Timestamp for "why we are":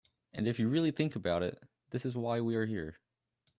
2.17-2.65